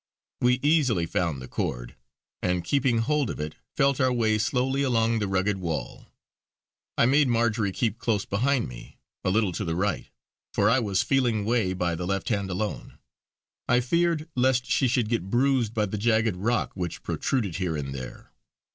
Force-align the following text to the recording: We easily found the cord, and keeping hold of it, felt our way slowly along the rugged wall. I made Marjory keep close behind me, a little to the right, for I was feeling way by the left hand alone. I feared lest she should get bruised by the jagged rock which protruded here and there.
We 0.39 0.55
easily 0.63 1.05
found 1.05 1.39
the 1.43 1.47
cord, 1.47 1.95
and 2.41 2.63
keeping 2.63 2.97
hold 2.97 3.29
of 3.29 3.39
it, 3.39 3.53
felt 3.75 4.01
our 4.01 4.11
way 4.11 4.39
slowly 4.39 4.81
along 4.81 5.19
the 5.19 5.27
rugged 5.27 5.59
wall. 5.59 6.07
I 6.97 7.05
made 7.05 7.27
Marjory 7.27 7.71
keep 7.71 7.99
close 7.99 8.25
behind 8.25 8.67
me, 8.67 8.97
a 9.23 9.29
little 9.29 9.51
to 9.51 9.63
the 9.63 9.75
right, 9.75 10.07
for 10.55 10.71
I 10.71 10.79
was 10.79 11.03
feeling 11.03 11.45
way 11.45 11.73
by 11.73 11.93
the 11.93 12.07
left 12.07 12.29
hand 12.29 12.49
alone. 12.49 12.97
I 13.69 13.79
feared 13.79 14.27
lest 14.35 14.65
she 14.65 14.87
should 14.87 15.07
get 15.07 15.29
bruised 15.29 15.75
by 15.75 15.85
the 15.85 15.99
jagged 15.99 16.35
rock 16.35 16.71
which 16.73 17.03
protruded 17.03 17.57
here 17.57 17.77
and 17.77 17.93
there. 17.93 18.31